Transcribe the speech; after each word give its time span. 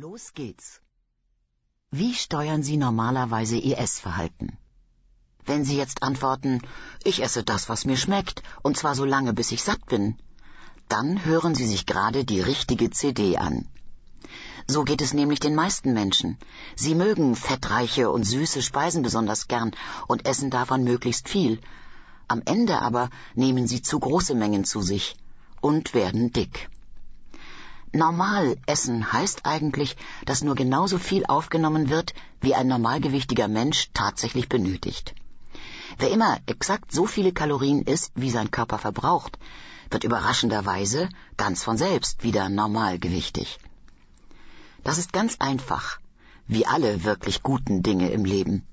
Los 0.00 0.32
geht's. 0.32 0.80
Wie 1.90 2.14
steuern 2.14 2.62
Sie 2.62 2.76
normalerweise 2.76 3.56
Ihr 3.56 3.78
Essverhalten? 3.78 4.56
Wenn 5.44 5.64
Sie 5.64 5.76
jetzt 5.76 6.04
antworten, 6.04 6.62
ich 7.02 7.20
esse 7.20 7.42
das, 7.42 7.68
was 7.68 7.84
mir 7.84 7.96
schmeckt, 7.96 8.44
und 8.62 8.76
zwar 8.76 8.94
so 8.94 9.04
lange, 9.04 9.32
bis 9.32 9.50
ich 9.50 9.64
satt 9.64 9.86
bin, 9.86 10.16
dann 10.88 11.24
hören 11.24 11.56
Sie 11.56 11.66
sich 11.66 11.84
gerade 11.84 12.24
die 12.24 12.40
richtige 12.40 12.90
CD 12.90 13.38
an. 13.38 13.66
So 14.68 14.84
geht 14.84 15.02
es 15.02 15.14
nämlich 15.14 15.40
den 15.40 15.56
meisten 15.56 15.94
Menschen. 15.94 16.38
Sie 16.76 16.94
mögen 16.94 17.34
fettreiche 17.34 18.08
und 18.12 18.22
süße 18.22 18.62
Speisen 18.62 19.02
besonders 19.02 19.48
gern 19.48 19.72
und 20.06 20.26
essen 20.26 20.50
davon 20.50 20.84
möglichst 20.84 21.28
viel. 21.28 21.60
Am 22.28 22.40
Ende 22.44 22.82
aber 22.82 23.10
nehmen 23.34 23.66
sie 23.66 23.82
zu 23.82 23.98
große 23.98 24.36
Mengen 24.36 24.64
zu 24.64 24.80
sich 24.80 25.16
und 25.60 25.92
werden 25.92 26.32
dick. 26.32 26.70
Normal 27.92 28.56
essen 28.66 29.12
heißt 29.12 29.46
eigentlich, 29.46 29.96
dass 30.26 30.42
nur 30.42 30.54
genauso 30.54 30.98
viel 30.98 31.24
aufgenommen 31.26 31.88
wird, 31.88 32.14
wie 32.40 32.54
ein 32.54 32.68
normalgewichtiger 32.68 33.48
Mensch 33.48 33.90
tatsächlich 33.94 34.48
benötigt. 34.48 35.14
Wer 35.98 36.10
immer 36.10 36.38
exakt 36.46 36.92
so 36.92 37.06
viele 37.06 37.32
Kalorien 37.32 37.82
isst, 37.82 38.12
wie 38.14 38.30
sein 38.30 38.50
Körper 38.50 38.78
verbraucht, 38.78 39.38
wird 39.90 40.04
überraschenderweise 40.04 41.08
ganz 41.36 41.62
von 41.64 41.78
selbst 41.78 42.22
wieder 42.22 42.48
normalgewichtig. 42.48 43.58
Das 44.84 44.98
ist 44.98 45.12
ganz 45.12 45.36
einfach, 45.38 45.98
wie 46.46 46.66
alle 46.66 47.04
wirklich 47.04 47.42
guten 47.42 47.82
Dinge 47.82 48.10
im 48.10 48.24
Leben. 48.24 48.66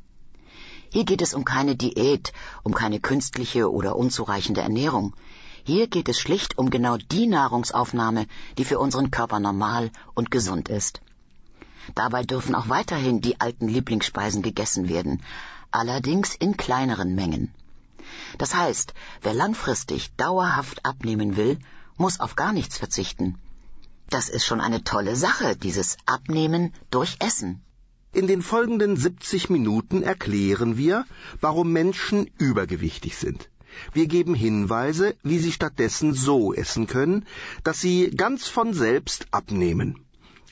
Hier 0.91 1.03
geht 1.03 1.21
es 1.21 1.33
um 1.33 1.43
keine 1.43 1.75
Diät, 1.75 2.31
um 2.63 2.73
keine 2.73 2.99
künstliche 2.99 3.71
oder 3.71 3.95
unzureichende 3.95 4.61
Ernährung. 4.61 5.13
Hier 5.67 5.87
geht 5.87 6.09
es 6.09 6.19
schlicht 6.19 6.59
um 6.59 6.69
genau 6.69 6.95
die 6.97 7.25
Nahrungsaufnahme, 7.25 8.27
die 8.59 8.65
für 8.65 8.77
unseren 8.77 9.09
Körper 9.09 9.39
normal 9.39 9.89
und 10.13 10.29
gesund 10.29 10.69
ist. 10.69 11.01
Dabei 11.95 12.21
dürfen 12.21 12.53
auch 12.53 12.69
weiterhin 12.69 13.19
die 13.19 13.41
alten 13.41 13.67
Lieblingsspeisen 13.67 14.43
gegessen 14.43 14.87
werden, 14.89 15.23
allerdings 15.71 16.35
in 16.35 16.55
kleineren 16.55 17.15
Mengen. 17.15 17.51
Das 18.37 18.53
heißt, 18.53 18.93
wer 19.23 19.33
langfristig 19.33 20.15
dauerhaft 20.17 20.85
abnehmen 20.85 21.35
will, 21.35 21.57
muss 21.97 22.19
auf 22.19 22.35
gar 22.35 22.53
nichts 22.53 22.77
verzichten. 22.77 23.39
Das 24.11 24.29
ist 24.29 24.45
schon 24.45 24.61
eine 24.61 24.83
tolle 24.83 25.15
Sache, 25.15 25.55
dieses 25.55 25.97
Abnehmen 26.05 26.73
durch 26.91 27.17
Essen. 27.21 27.63
In 28.13 28.27
den 28.27 28.43
folgenden 28.43 28.97
70 28.97 29.49
Minuten 29.49 30.03
erklären 30.03 30.77
wir, 30.77 31.05
warum 31.41 31.71
Menschen 31.71 32.29
übergewichtig 32.37 33.17
sind. 33.17 33.49
Wir 33.93 34.07
geben 34.07 34.35
Hinweise, 34.35 35.15
wie 35.23 35.39
Sie 35.39 35.51
stattdessen 35.51 36.13
so 36.13 36.53
essen 36.53 36.87
können, 36.87 37.25
dass 37.63 37.81
Sie 37.81 38.11
ganz 38.11 38.47
von 38.47 38.73
selbst 38.73 39.27
abnehmen. 39.31 40.05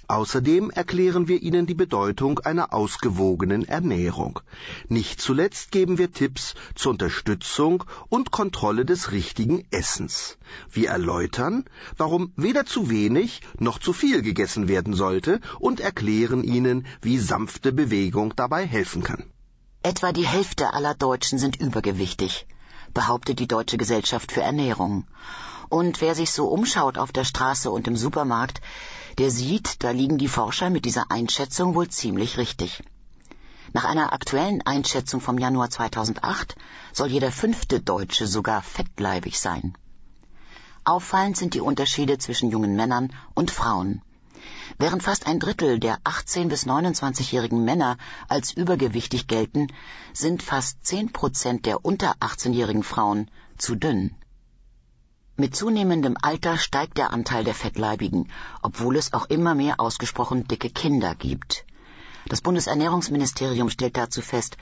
Außerdem 0.07 0.69
erklären 0.69 1.27
wir 1.29 1.41
Ihnen 1.41 1.65
die 1.65 1.73
Bedeutung 1.73 2.39
einer 2.39 2.73
ausgewogenen 2.73 3.65
Ernährung. 3.67 4.41
Nicht 4.89 5.21
zuletzt 5.21 5.71
geben 5.71 5.97
wir 5.97 6.11
Tipps 6.11 6.55
zur 6.75 6.91
Unterstützung 6.91 7.85
und 8.09 8.29
Kontrolle 8.29 8.83
des 8.83 9.11
richtigen 9.11 9.65
Essens. 9.71 10.37
Wir 10.69 10.89
erläutern, 10.89 11.63
warum 11.95 12.33
weder 12.35 12.65
zu 12.65 12.89
wenig 12.89 13.41
noch 13.59 13.79
zu 13.79 13.93
viel 13.93 14.21
gegessen 14.21 14.67
werden 14.67 14.93
sollte 14.93 15.39
und 15.59 15.79
erklären 15.79 16.43
Ihnen, 16.43 16.85
wie 17.01 17.17
sanfte 17.17 17.71
Bewegung 17.71 18.33
dabei 18.35 18.65
helfen 18.65 19.03
kann. 19.03 19.23
Etwa 19.83 20.11
die 20.11 20.27
Hälfte 20.27 20.73
aller 20.73 20.95
Deutschen 20.95 21.39
sind 21.39 21.59
übergewichtig 21.59 22.45
behauptet 22.93 23.39
die 23.39 23.47
Deutsche 23.47 23.77
Gesellschaft 23.77 24.31
für 24.31 24.41
Ernährung. 24.41 25.05
Und 25.69 26.01
wer 26.01 26.15
sich 26.15 26.31
so 26.31 26.47
umschaut 26.47 26.97
auf 26.97 27.11
der 27.11 27.23
Straße 27.23 27.71
und 27.71 27.87
im 27.87 27.95
Supermarkt, 27.95 28.61
der 29.17 29.31
sieht, 29.31 29.83
da 29.83 29.91
liegen 29.91 30.17
die 30.17 30.27
Forscher 30.27 30.69
mit 30.69 30.85
dieser 30.85 31.09
Einschätzung 31.09 31.75
wohl 31.75 31.87
ziemlich 31.87 32.37
richtig. 32.37 32.83
Nach 33.73 33.85
einer 33.85 34.13
aktuellen 34.13 34.61
Einschätzung 34.61 35.19
vom 35.19 35.39
Januar 35.39 35.69
2008 35.69 36.55
soll 36.91 37.07
jeder 37.07 37.31
fünfte 37.31 37.79
Deutsche 37.79 38.27
sogar 38.27 38.61
fettleibig 38.61 39.39
sein. 39.39 39.75
Auffallend 40.83 41.37
sind 41.37 41.53
die 41.53 41.61
Unterschiede 41.61 42.17
zwischen 42.17 42.51
jungen 42.51 42.75
Männern 42.75 43.13
und 43.33 43.49
Frauen. 43.49 44.01
Während 44.77 45.03
fast 45.03 45.27
ein 45.27 45.39
Drittel 45.39 45.79
der 45.79 45.99
18- 45.99 46.47
bis 46.47 46.65
29-jährigen 46.65 47.63
Männer 47.63 47.97
als 48.27 48.51
übergewichtig 48.51 49.27
gelten, 49.27 49.67
sind 50.13 50.43
fast 50.43 50.85
10 50.85 51.13
Prozent 51.13 51.65
der 51.65 51.85
unter 51.85 52.15
18-jährigen 52.19 52.83
Frauen 52.83 53.29
zu 53.57 53.75
dünn. 53.75 54.15
Mit 55.35 55.55
zunehmendem 55.55 56.15
Alter 56.21 56.57
steigt 56.57 56.97
der 56.97 57.11
Anteil 57.11 57.43
der 57.43 57.55
Fettleibigen, 57.55 58.29
obwohl 58.61 58.97
es 58.97 59.13
auch 59.13 59.25
immer 59.25 59.55
mehr 59.55 59.79
ausgesprochen 59.79 60.47
dicke 60.47 60.69
Kinder 60.69 61.15
gibt. 61.15 61.65
Das 62.27 62.41
Bundesernährungsministerium 62.41 63.69
stellt 63.69 63.97
dazu 63.97 64.21
fest, 64.21 64.57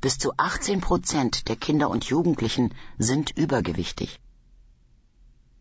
bis 0.00 0.18
zu 0.18 0.32
18 0.36 0.80
Prozent 0.80 1.48
der 1.48 1.56
Kinder 1.56 1.90
und 1.90 2.04
Jugendlichen 2.04 2.74
sind 2.98 3.30
übergewichtig. 3.36 4.20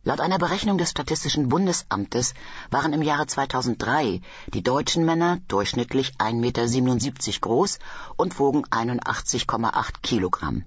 Laut 0.07 0.19
einer 0.19 0.37
Berechnung 0.37 0.77
des 0.77 0.91
Statistischen 0.91 1.49
Bundesamtes 1.49 2.35
waren 2.69 2.93
im 2.93 3.01
Jahre 3.01 3.25
2003 3.25 4.21
die 4.53 4.61
deutschen 4.61 5.03
Männer 5.03 5.39
durchschnittlich 5.47 6.13
1,77 6.19 6.35
Meter 6.35 7.39
groß 7.41 7.79
und 8.15 8.37
wogen 8.37 8.65
81,8 8.65 10.01
Kilogramm. 10.03 10.63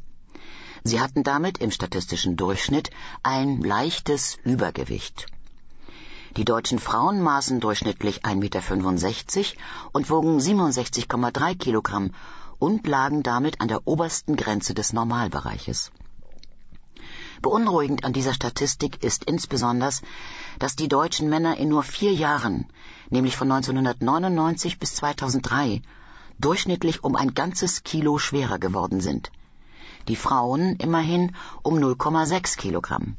Sie 0.83 1.01
hatten 1.01 1.23
damit 1.23 1.59
im 1.59 1.71
statistischen 1.71 2.37
Durchschnitt 2.37 2.91
ein 3.23 3.61
leichtes 3.61 4.39
Übergewicht. 4.43 5.27
Die 6.37 6.45
deutschen 6.45 6.81
Frauen 6.81 7.23
maßen 7.23 7.61
durchschnittlich 7.61 8.25
1,65 8.25 8.35
Meter 8.35 9.61
und 9.93 10.11
wogen 10.11 10.39
67,3 10.39 11.57
Kilogramm 11.57 12.11
und 12.59 12.89
lagen 12.89 13.23
damit 13.23 13.61
an 13.61 13.69
der 13.69 13.87
obersten 13.87 14.35
Grenze 14.35 14.75
des 14.75 14.93
Normalbereiches. 14.93 15.93
Beunruhigend 17.43 18.05
an 18.05 18.13
dieser 18.13 18.35
Statistik 18.35 19.03
ist 19.05 19.25
insbesondere, 19.25 19.91
dass 20.59 20.77
die 20.77 20.89
deutschen 20.89 21.29
Männer 21.29 21.57
in 21.57 21.69
nur 21.69 21.83
vier 21.83 22.13
Jahren, 22.13 22.67
nämlich 23.11 23.37
von 23.37 23.51
1999 23.51 24.79
bis 24.79 24.95
2003, 24.97 25.83
durchschnittlich 26.39 27.05
um 27.05 27.17
ein 27.17 27.35
ganzes 27.35 27.83
Kilo 27.85 28.19
schwerer 28.19 28.59
geworden 28.59 29.01
sind. 29.01 29.31
Die 30.09 30.17
Frauen 30.17 30.77
immerhin 30.77 31.37
um 31.63 31.77
0,6 31.77 32.57
Kilogramm. 32.57 33.17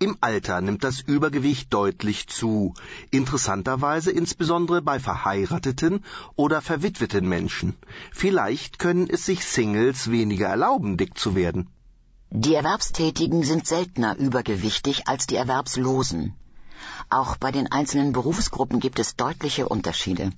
Im 0.00 0.16
Alter 0.20 0.60
nimmt 0.60 0.84
das 0.84 1.00
Übergewicht 1.00 1.74
deutlich 1.74 2.28
zu, 2.28 2.74
interessanterweise 3.10 4.12
insbesondere 4.12 4.80
bei 4.80 5.00
verheirateten 5.00 6.04
oder 6.36 6.60
verwitweten 6.62 7.28
Menschen. 7.28 7.74
Vielleicht 8.12 8.78
können 8.78 9.10
es 9.10 9.26
sich 9.26 9.44
Singles 9.44 10.12
weniger 10.12 10.46
erlauben, 10.46 10.96
dick 10.96 11.18
zu 11.18 11.34
werden. 11.34 11.68
Die 12.30 12.54
Erwerbstätigen 12.54 13.42
sind 13.42 13.66
seltener 13.66 14.14
übergewichtig 14.16 15.08
als 15.08 15.26
die 15.26 15.36
Erwerbslosen. 15.36 16.34
Auch 17.08 17.38
bei 17.38 17.50
den 17.50 17.72
einzelnen 17.72 18.12
Berufsgruppen 18.12 18.80
gibt 18.80 18.98
es 18.98 19.16
deutliche 19.16 19.66
Unterschiede. 19.66 20.32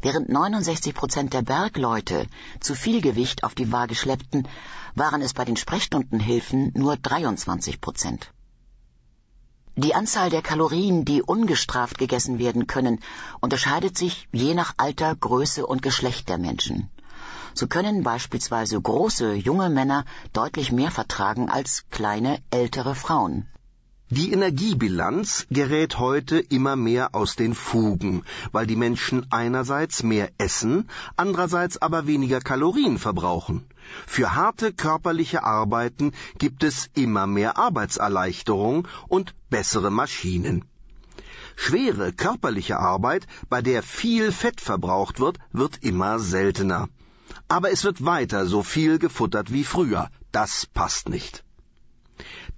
Während 0.00 0.30
69 0.30 0.94
Prozent 0.94 1.34
der 1.34 1.42
Bergleute 1.42 2.26
zu 2.60 2.74
viel 2.74 3.02
Gewicht 3.02 3.44
auf 3.44 3.54
die 3.54 3.70
Waage 3.70 3.94
schleppten, 3.94 4.48
waren 4.94 5.20
es 5.20 5.34
bei 5.34 5.44
den 5.44 5.58
Sprechstundenhilfen 5.58 6.72
nur 6.74 6.96
23 6.96 7.82
Prozent. 7.82 8.32
Die 9.76 9.94
Anzahl 9.94 10.30
der 10.30 10.40
Kalorien, 10.40 11.04
die 11.04 11.20
ungestraft 11.20 11.98
gegessen 11.98 12.38
werden 12.38 12.66
können, 12.66 13.00
unterscheidet 13.40 13.98
sich 13.98 14.26
je 14.32 14.54
nach 14.54 14.72
Alter, 14.78 15.14
Größe 15.14 15.66
und 15.66 15.82
Geschlecht 15.82 16.30
der 16.30 16.38
Menschen. 16.38 16.88
So 17.58 17.66
können 17.66 18.02
beispielsweise 18.02 18.78
große 18.78 19.32
junge 19.32 19.70
Männer 19.70 20.04
deutlich 20.34 20.72
mehr 20.72 20.90
vertragen 20.90 21.48
als 21.48 21.84
kleine 21.90 22.38
ältere 22.50 22.94
Frauen. 22.94 23.46
Die 24.10 24.30
Energiebilanz 24.30 25.46
gerät 25.50 25.98
heute 25.98 26.38
immer 26.38 26.76
mehr 26.76 27.14
aus 27.14 27.34
den 27.34 27.54
Fugen, 27.54 28.24
weil 28.52 28.66
die 28.66 28.76
Menschen 28.76 29.26
einerseits 29.30 30.02
mehr 30.02 30.28
essen, 30.36 30.90
andererseits 31.16 31.80
aber 31.80 32.06
weniger 32.06 32.40
Kalorien 32.40 32.98
verbrauchen. 32.98 33.64
Für 34.06 34.34
harte 34.34 34.74
körperliche 34.74 35.42
Arbeiten 35.42 36.12
gibt 36.36 36.62
es 36.62 36.90
immer 36.92 37.26
mehr 37.26 37.56
Arbeitserleichterung 37.56 38.86
und 39.08 39.34
bessere 39.48 39.90
Maschinen. 39.90 40.66
Schwere 41.56 42.12
körperliche 42.12 42.78
Arbeit, 42.78 43.26
bei 43.48 43.62
der 43.62 43.82
viel 43.82 44.30
Fett 44.30 44.60
verbraucht 44.60 45.20
wird, 45.20 45.38
wird 45.52 45.78
immer 45.82 46.18
seltener. 46.18 46.90
Aber 47.48 47.70
es 47.70 47.84
wird 47.84 48.04
weiter 48.04 48.46
so 48.46 48.62
viel 48.62 48.98
gefuttert 48.98 49.52
wie 49.52 49.64
früher. 49.64 50.10
Das 50.32 50.66
passt 50.66 51.08
nicht. 51.08 51.44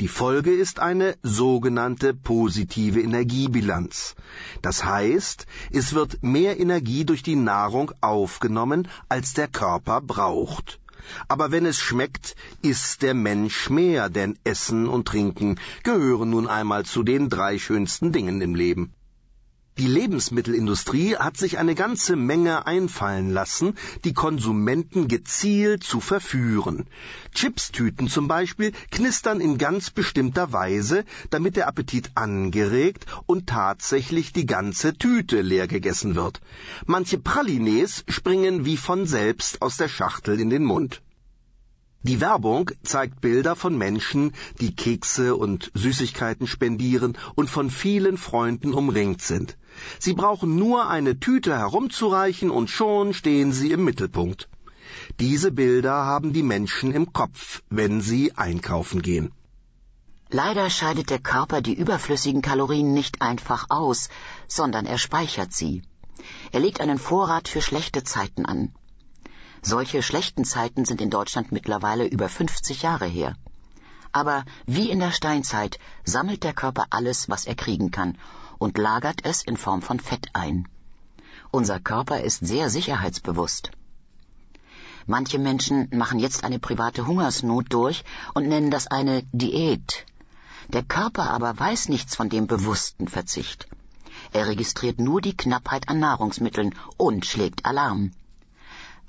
Die 0.00 0.08
Folge 0.08 0.52
ist 0.52 0.78
eine 0.78 1.16
sogenannte 1.22 2.14
positive 2.14 3.00
Energiebilanz. 3.00 4.14
Das 4.62 4.84
heißt, 4.84 5.46
es 5.72 5.92
wird 5.94 6.22
mehr 6.22 6.60
Energie 6.60 7.04
durch 7.04 7.25
die 7.25 7.34
Nahrung 7.34 7.90
aufgenommen, 8.00 8.86
als 9.08 9.34
der 9.34 9.48
Körper 9.48 10.00
braucht. 10.00 10.78
Aber 11.26 11.50
wenn 11.50 11.66
es 11.66 11.78
schmeckt, 11.78 12.36
isst 12.62 13.02
der 13.02 13.14
Mensch 13.14 13.70
mehr, 13.70 14.08
denn 14.08 14.38
Essen 14.44 14.86
und 14.88 15.08
Trinken 15.08 15.58
gehören 15.82 16.30
nun 16.30 16.46
einmal 16.46 16.84
zu 16.84 17.02
den 17.02 17.28
drei 17.28 17.58
schönsten 17.58 18.12
Dingen 18.12 18.40
im 18.40 18.54
Leben. 18.54 18.92
Die 19.78 19.86
Lebensmittelindustrie 19.86 21.14
hat 21.19 21.36
sich 21.36 21.56
eine 21.58 21.76
ganze 21.76 22.16
Menge 22.16 22.66
einfallen 22.66 23.30
lassen, 23.30 23.75
die 24.02 24.12
Konsumenten 24.12 25.06
gezielt 25.06 25.84
zu 25.84 26.00
verführen. 26.00 26.88
Chipstüten 27.32 28.08
zum 28.08 28.26
Beispiel 28.26 28.72
knistern 28.90 29.40
in 29.40 29.56
ganz 29.56 29.90
bestimmter 29.90 30.52
Weise, 30.52 31.04
damit 31.30 31.54
der 31.54 31.69
Appetit 31.69 32.10
angeregt 32.16 33.06
und 33.26 33.46
tatsächlich 33.46 34.32
die 34.32 34.46
ganze 34.46 34.94
Tüte 34.94 35.42
leer 35.42 35.69
gegessen 35.69 36.16
wird. 36.16 36.40
Manche 36.86 37.19
Pralines 37.19 38.04
springen 38.08 38.64
wie 38.64 38.76
von 38.76 39.06
selbst 39.06 39.62
aus 39.62 39.76
der 39.76 39.88
Schachtel 39.88 40.40
in 40.40 40.50
den 40.50 40.64
Mund. 40.64 41.02
Die 42.02 42.20
Werbung 42.20 42.70
zeigt 42.84 43.20
Bilder 43.20 43.56
von 43.56 43.76
Menschen, 43.76 44.32
die 44.60 44.74
Kekse 44.74 45.34
und 45.34 45.72
Süßigkeiten 45.74 46.46
spendieren 46.46 47.18
und 47.34 47.50
von 47.50 47.70
vielen 47.70 48.18
Freunden 48.18 48.72
umringt 48.72 49.20
sind. 49.20 49.58
Sie 49.98 50.12
brauchen 50.12 50.54
nur 50.56 50.88
eine 50.88 51.18
Tüte 51.18 51.58
herumzureichen 51.58 52.50
und 52.50 52.70
schon 52.70 53.14
stehen 53.14 53.52
sie 53.52 53.72
im 53.72 53.84
Mittelpunkt. 53.84 54.48
Diese 55.18 55.50
Bilder 55.50 55.92
haben 55.92 56.32
die 56.32 56.44
Menschen 56.44 56.92
im 56.92 57.12
Kopf, 57.12 57.62
wenn 57.68 58.00
sie 58.00 58.32
einkaufen 58.36 59.02
gehen. 59.02 59.32
Leider 60.30 60.70
scheidet 60.70 61.10
der 61.10 61.18
Körper 61.18 61.62
die 61.62 61.74
überflüssigen 61.74 62.42
Kalorien 62.42 62.92
nicht 62.94 63.22
einfach 63.22 63.66
aus, 63.70 64.08
sondern 64.46 64.86
er 64.86 64.98
speichert 64.98 65.52
sie. 65.52 65.82
Er 66.52 66.60
legt 66.60 66.80
einen 66.80 66.98
Vorrat 66.98 67.48
für 67.48 67.62
schlechte 67.62 68.04
Zeiten 68.04 68.44
an. 68.46 68.72
Solche 69.62 70.02
schlechten 70.02 70.44
Zeiten 70.44 70.84
sind 70.84 71.00
in 71.00 71.10
Deutschland 71.10 71.52
mittlerweile 71.52 72.06
über 72.06 72.28
50 72.28 72.82
Jahre 72.82 73.06
her. 73.06 73.37
Aber 74.12 74.44
wie 74.66 74.90
in 74.90 75.00
der 75.00 75.12
Steinzeit 75.12 75.78
sammelt 76.05 76.44
der 76.44 76.55
Körper 76.55 76.87
alles, 76.90 77.28
was 77.28 77.44
er 77.44 77.55
kriegen 77.55 77.90
kann, 77.90 78.16
und 78.58 78.78
lagert 78.78 79.25
es 79.25 79.43
in 79.43 79.56
Form 79.56 79.82
von 79.82 80.00
Fett 80.00 80.28
ein. 80.32 80.69
Unser 81.50 81.81
Körper 81.81 82.20
ist 82.20 82.46
sehr 82.46 82.70
sicherheitsbewusst. 82.70 83.70
Manche 85.06 85.38
Menschen 85.38 85.88
machen 85.90 86.19
jetzt 86.19 86.44
eine 86.44 86.58
private 86.58 87.06
Hungersnot 87.06 87.72
durch 87.72 88.04
und 88.34 88.46
nennen 88.46 88.70
das 88.70 88.87
eine 88.87 89.22
Diät. 89.32 90.04
Der 90.69 90.82
Körper 90.82 91.31
aber 91.31 91.58
weiß 91.58 91.88
nichts 91.88 92.14
von 92.14 92.28
dem 92.28 92.46
bewussten 92.46 93.08
Verzicht. 93.08 93.69
Er 94.32 94.46
registriert 94.46 95.00
nur 95.00 95.22
die 95.22 95.37
Knappheit 95.37 95.88
an 95.88 95.99
Nahrungsmitteln 95.99 96.75
und 96.99 97.25
schlägt 97.25 97.64
Alarm. 97.64 98.11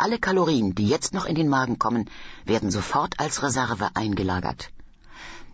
Alle 0.01 0.17
Kalorien, 0.17 0.75
die 0.75 0.87
jetzt 0.87 1.13
noch 1.13 1.25
in 1.25 1.35
den 1.35 1.49
Magen 1.49 1.77
kommen, 1.77 2.09
werden 2.45 2.71
sofort 2.71 3.19
als 3.19 3.43
Reserve 3.43 3.89
eingelagert. 3.95 4.71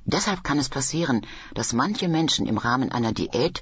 Deshalb 0.05 0.43
kann 0.43 0.59
es 0.59 0.69
passieren, 0.69 1.25
dass 1.55 1.73
manche 1.73 2.07
Menschen 2.07 2.45
im 2.45 2.59
Rahmen 2.59 2.91
einer 2.91 3.11
Diät 3.11 3.61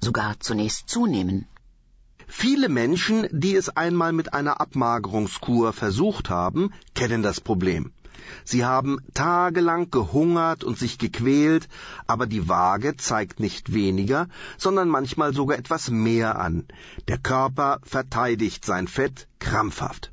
sogar 0.00 0.38
zunächst 0.38 0.88
zunehmen. 0.88 1.48
Viele 2.28 2.68
Menschen, 2.68 3.26
die 3.32 3.56
es 3.56 3.70
einmal 3.70 4.12
mit 4.12 4.32
einer 4.32 4.60
Abmagerungskur 4.60 5.72
versucht 5.72 6.30
haben, 6.30 6.72
kennen 6.94 7.24
das 7.24 7.40
Problem. 7.40 7.92
Sie 8.44 8.64
haben 8.64 8.98
tagelang 9.14 9.90
gehungert 9.90 10.62
und 10.62 10.78
sich 10.78 10.96
gequält, 10.98 11.68
aber 12.06 12.28
die 12.28 12.48
Waage 12.48 12.96
zeigt 12.96 13.40
nicht 13.40 13.72
weniger, 13.72 14.28
sondern 14.58 14.88
manchmal 14.88 15.34
sogar 15.34 15.58
etwas 15.58 15.90
mehr 15.90 16.38
an. 16.38 16.68
Der 17.08 17.18
Körper 17.18 17.80
verteidigt 17.82 18.64
sein 18.64 18.86
Fett 18.86 19.26
krampfhaft. 19.40 20.12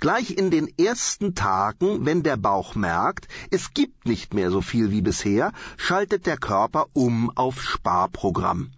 Gleich 0.00 0.36
in 0.36 0.50
den 0.50 0.68
ersten 0.78 1.34
Tagen, 1.34 2.04
wenn 2.04 2.22
der 2.22 2.36
Bauch 2.36 2.74
merkt, 2.74 3.28
es 3.50 3.72
gibt 3.72 4.06
nicht 4.06 4.34
mehr 4.34 4.50
so 4.50 4.60
viel 4.60 4.90
wie 4.90 5.02
bisher, 5.02 5.52
schaltet 5.76 6.26
der 6.26 6.36
Körper 6.36 6.86
um 6.92 7.30
auf 7.36 7.62
Sparprogramm. 7.62 8.70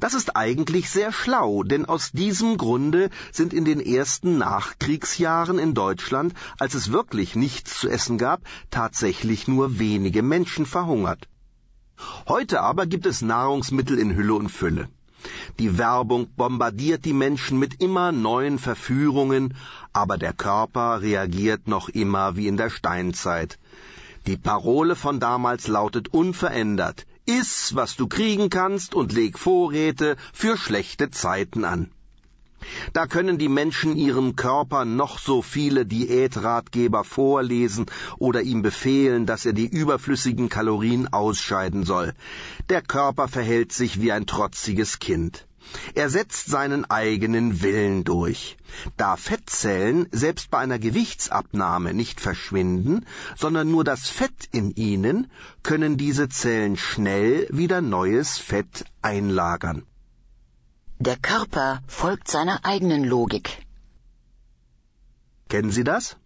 Das 0.00 0.14
ist 0.14 0.36
eigentlich 0.36 0.88
sehr 0.88 1.12
schlau, 1.12 1.62
denn 1.64 1.84
aus 1.84 2.12
diesem 2.12 2.56
Grunde 2.56 3.10
sind 3.32 3.52
in 3.52 3.64
den 3.64 3.80
ersten 3.80 4.38
Nachkriegsjahren 4.38 5.58
in 5.58 5.74
Deutschland, 5.74 6.34
als 6.58 6.74
es 6.74 6.92
wirklich 6.92 7.34
nichts 7.34 7.80
zu 7.80 7.88
essen 7.88 8.16
gab, 8.16 8.42
tatsächlich 8.70 9.48
nur 9.48 9.78
wenige 9.78 10.22
Menschen 10.22 10.64
verhungert. 10.64 11.28
Heute 12.26 12.60
aber 12.60 12.86
gibt 12.86 13.06
es 13.06 13.22
Nahrungsmittel 13.22 13.98
in 13.98 14.14
Hülle 14.14 14.34
und 14.34 14.48
Fülle. 14.48 14.88
Die 15.58 15.78
Werbung 15.78 16.28
bombardiert 16.36 17.04
die 17.04 17.12
Menschen 17.12 17.58
mit 17.58 17.80
immer 17.82 18.12
neuen 18.12 18.58
Verführungen, 18.58 19.54
aber 19.92 20.18
der 20.18 20.32
Körper 20.32 21.00
reagiert 21.02 21.68
noch 21.68 21.88
immer 21.88 22.36
wie 22.36 22.48
in 22.48 22.56
der 22.56 22.70
Steinzeit. 22.70 23.58
Die 24.26 24.36
Parole 24.36 24.96
von 24.96 25.20
damals 25.20 25.68
lautet 25.68 26.08
unverändert 26.08 27.06
Iss, 27.26 27.74
was 27.74 27.96
du 27.96 28.06
kriegen 28.06 28.50
kannst 28.50 28.94
und 28.94 29.12
leg 29.12 29.38
Vorräte 29.38 30.16
für 30.32 30.58
schlechte 30.58 31.10
Zeiten 31.10 31.64
an. 31.64 31.90
Da 32.92 33.06
können 33.06 33.38
die 33.38 33.48
Menschen 33.48 33.96
ihrem 33.96 34.36
Körper 34.36 34.84
noch 34.84 35.18
so 35.18 35.42
viele 35.42 35.86
Diätratgeber 35.86 37.04
vorlesen 37.04 37.86
oder 38.18 38.42
ihm 38.42 38.62
befehlen, 38.62 39.26
dass 39.26 39.46
er 39.46 39.52
die 39.52 39.66
überflüssigen 39.66 40.48
Kalorien 40.48 41.12
ausscheiden 41.12 41.84
soll. 41.84 42.14
Der 42.68 42.82
Körper 42.82 43.28
verhält 43.28 43.72
sich 43.72 44.00
wie 44.00 44.12
ein 44.12 44.26
trotziges 44.26 44.98
Kind. 44.98 45.46
Er 45.94 46.10
setzt 46.10 46.46
seinen 46.46 46.84
eigenen 46.90 47.62
Willen 47.62 48.04
durch. 48.04 48.56
Da 48.96 49.16
Fettzellen 49.16 50.06
selbst 50.12 50.50
bei 50.50 50.58
einer 50.58 50.78
Gewichtsabnahme 50.78 51.94
nicht 51.94 52.20
verschwinden, 52.20 53.06
sondern 53.36 53.70
nur 53.70 53.82
das 53.82 54.08
Fett 54.08 54.48
in 54.52 54.74
ihnen, 54.74 55.30
können 55.62 55.96
diese 55.96 56.28
Zellen 56.28 56.76
schnell 56.76 57.48
wieder 57.50 57.80
neues 57.80 58.36
Fett 58.38 58.84
einlagern. 59.00 59.84
Der 61.00 61.16
Körper 61.16 61.82
folgt 61.88 62.28
seiner 62.30 62.64
eigenen 62.64 63.02
Logik. 63.02 63.66
Kennen 65.48 65.72
Sie 65.72 65.82
das? 65.82 66.16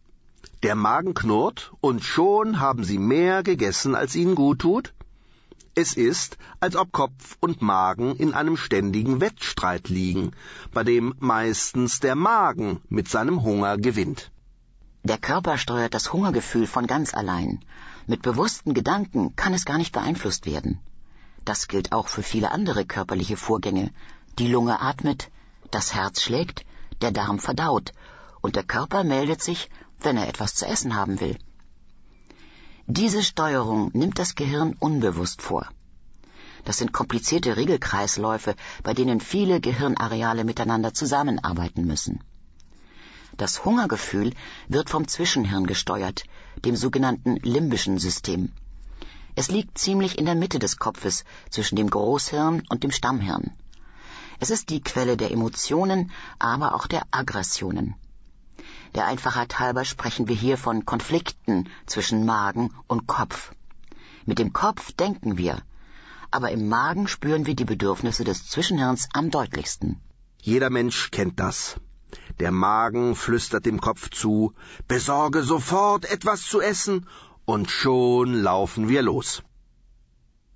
Der 0.62 0.75
Magen 0.75 1.15
knurrt 1.15 1.73
und 1.81 2.05
schon 2.05 2.61
haben 2.61 2.85
Sie 2.85 2.99
mehr 2.99 3.43
gegessen, 3.43 3.94
als 3.94 4.15
Ihnen 4.15 4.35
gut 4.35 4.59
tut? 4.59 4.93
Es 5.75 5.94
ist, 5.94 6.37
als 6.61 6.76
ob 6.76 6.93
Kopf 6.93 7.38
und 7.41 7.62
Magen 7.62 8.15
in 8.17 8.35
einem 8.35 8.59
ständigen 8.59 9.23
Wettstreit 9.23 9.88
liegen, 9.88 10.32
bei 10.75 10.85
dem 10.85 11.14
meistens 11.19 12.00
der 12.00 12.14
Magen 12.14 12.82
mit 12.91 13.09
seinem 13.09 13.43
Hunger 13.43 13.79
gewinnt. 13.79 14.31
Der 15.03 15.17
Körper 15.17 15.56
steuert 15.56 15.94
das 15.94 16.12
Hungergefühl 16.12 16.67
von 16.67 16.87
ganz 16.87 17.14
allein. 17.14 17.64
Mit 18.06 18.21
bewussten 18.21 18.75
Gedanken 18.75 19.35
kann 19.35 19.55
es 19.55 19.64
gar 19.64 19.79
nicht 19.79 19.93
beeinflusst 19.93 20.44
werden. 20.44 20.81
Das 21.47 21.69
gilt 21.69 21.93
auch 21.93 22.09
für 22.09 22.23
viele 22.23 22.50
andere 22.50 22.85
körperliche 22.85 23.38
Vorgänge, 23.38 23.91
die 24.38 24.46
Lunge 24.46 24.81
atmet, 24.81 25.31
das 25.70 25.94
Herz 25.94 26.23
schlägt, 26.23 26.64
der 27.00 27.11
Darm 27.11 27.38
verdaut 27.38 27.93
und 28.40 28.57
der 28.57 28.62
Körper 28.62 29.04
meldet 29.04 29.42
sich, 29.42 29.68
wenn 30.00 30.16
er 30.16 30.28
etwas 30.28 30.54
zu 30.54 30.66
essen 30.66 30.95
haben 30.95 31.21
will. 31.21 31.37
Diese 32.87 33.23
Steuerung 33.23 33.90
nimmt 33.92 34.18
das 34.18 34.35
Gehirn 34.35 34.75
unbewusst 34.78 35.42
vor. 35.42 35.68
Das 36.64 36.78
sind 36.78 36.92
komplizierte 36.92 37.57
Regelkreisläufe, 37.57 38.54
bei 38.83 38.95
denen 38.95 39.21
viele 39.21 39.61
Gehirnareale 39.61 40.45
miteinander 40.45 40.95
zusammenarbeiten 40.95 41.85
müssen. 41.85 42.23
Das 43.37 43.64
Hungergefühl 43.64 44.33
wird 44.68 44.90
vom 44.90 45.07
Zwischenhirn 45.07 45.66
gesteuert, 45.66 46.25
dem 46.64 46.76
sogenannten 46.76 47.37
limbischen 47.37 47.99
System. 47.99 48.52
Es 49.35 49.49
liegt 49.49 49.78
ziemlich 49.78 50.18
in 50.18 50.25
der 50.25 50.35
Mitte 50.35 50.59
des 50.59 50.78
Kopfes 50.78 51.25
zwischen 51.50 51.76
dem 51.76 51.90
Großhirn 51.90 52.62
und 52.68 52.83
dem 52.83 52.90
Stammhirn. 52.90 53.52
Es 54.40 54.50
ist 54.50 54.71
die 54.71 54.80
Quelle 54.80 55.16
der 55.16 55.33
Emotionen, 55.33 56.11
aber 56.38 56.75
auch 56.75 56.87
der 56.87 57.02
Aggressionen. 57.11 57.95
Der 58.95 59.07
Einfachheit 59.07 59.59
halber 59.59 59.85
sprechen 59.85 60.28
wir 60.28 60.37
hier 60.37 60.57
von 60.57 60.85
Konflikten 60.87 61.68
zwischen 61.87 62.25
Magen 62.25 62.73
und 62.87 63.07
Kopf. 63.07 63.52
Mit 64.26 64.38
dem 64.38 64.52
Kopf 64.52 64.92
denken 64.92 65.38
wir, 65.38 65.62
aber 66.30 66.50
im 66.50 66.68
Magen 66.68 67.09
spüren 67.09 67.47
wir 67.47 67.57
die 67.57 67.64
Bedürfnisse 67.64 68.25
des 68.25 68.47
Zwischenhirns 68.49 69.09
am 69.12 69.30
deutlichsten. 69.30 70.00
Jeder 70.40 70.71
Mensch 70.71 71.11
kennt 71.11 71.40
das. 71.40 71.76
Der 72.38 72.52
Magen 72.52 73.16
flüstert 73.16 73.66
dem 73.66 73.80
Kopf 73.80 74.11
zu, 74.11 74.54
besorge 74.87 75.42
sofort 75.42 76.04
etwas 76.04 76.42
zu 76.42 76.61
essen, 76.61 77.07
und 77.45 77.71
schon 77.71 78.35
laufen 78.35 78.88
wir 78.88 79.02
los. 79.02 79.42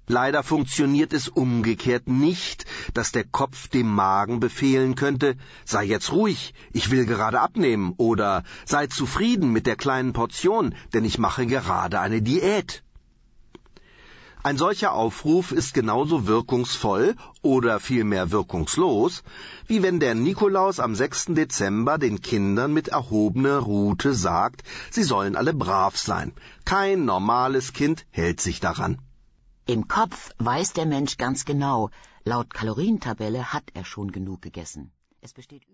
Leider 0.08 0.42
funktioniert 0.42 1.12
es 1.12 1.28
umgekehrt 1.28 2.08
nicht, 2.08 2.64
dass 2.92 3.12
der 3.12 3.24
Kopf 3.24 3.68
dem 3.68 3.86
Magen 3.86 4.40
befehlen 4.40 4.96
könnte, 4.96 5.36
sei 5.64 5.84
jetzt 5.84 6.10
ruhig, 6.10 6.54
ich 6.72 6.90
will 6.90 7.06
gerade 7.06 7.40
abnehmen, 7.40 7.94
oder 7.98 8.42
sei 8.64 8.88
zufrieden 8.88 9.52
mit 9.52 9.66
der 9.66 9.76
kleinen 9.76 10.12
Portion, 10.12 10.74
denn 10.92 11.04
ich 11.04 11.18
mache 11.18 11.46
gerade 11.46 12.00
eine 12.00 12.20
Diät. 12.20 12.82
Ein 14.44 14.58
solcher 14.58 14.92
Aufruf 14.92 15.52
ist 15.52 15.72
genauso 15.72 16.26
wirkungsvoll 16.26 17.14
oder 17.42 17.78
vielmehr 17.78 18.32
wirkungslos, 18.32 19.22
wie 19.68 19.84
wenn 19.84 20.00
der 20.00 20.16
Nikolaus 20.16 20.80
am 20.80 20.96
6. 20.96 21.26
Dezember 21.26 21.96
den 21.96 22.20
Kindern 22.20 22.72
mit 22.72 22.88
erhobener 22.88 23.58
Rute 23.58 24.14
sagt, 24.14 24.64
sie 24.90 25.04
sollen 25.04 25.36
alle 25.36 25.54
brav 25.54 25.96
sein. 25.96 26.32
Kein 26.64 27.04
normales 27.04 27.72
Kind 27.72 28.04
hält 28.10 28.40
sich 28.40 28.58
daran. 28.58 28.98
Im 29.64 29.86
Kopf 29.86 30.30
weiß 30.38 30.72
der 30.72 30.86
Mensch 30.86 31.16
ganz 31.18 31.44
genau, 31.44 31.90
Laut 32.24 32.52
Kalorientabelle 32.52 33.52
hat 33.52 33.64
er 33.74 33.84
schon 33.84 34.10
genug 34.10 34.42
gegessen. 34.42 34.92
Es 35.20 35.32
besteht 35.32 35.68